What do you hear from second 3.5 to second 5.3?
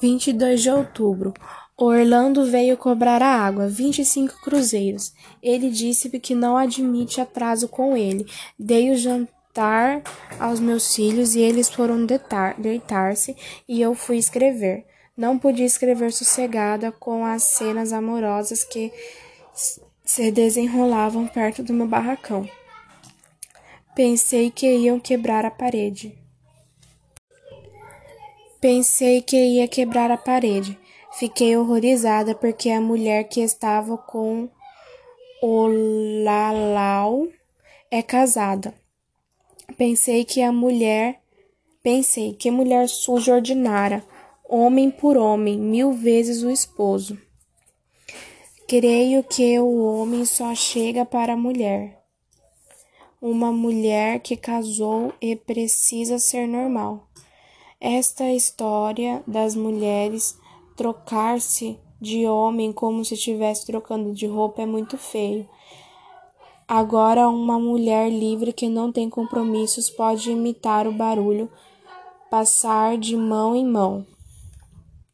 25 cruzeiros.